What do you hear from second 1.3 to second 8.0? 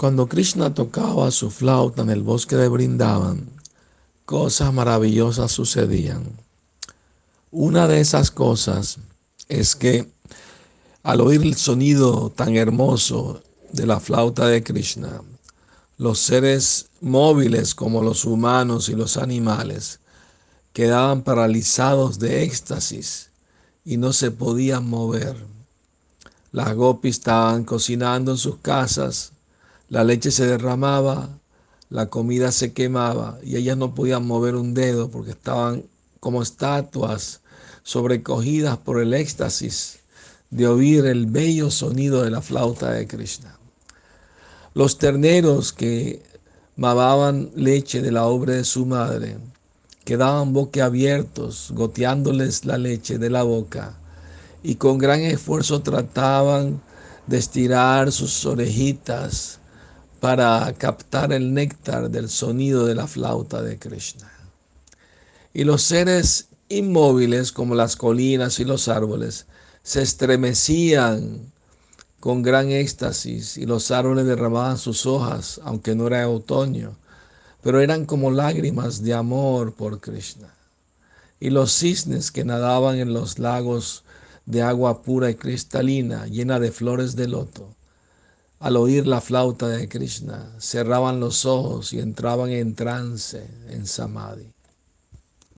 su flauta en el bosque de Brindavan, cosas maravillosas sucedían. Una de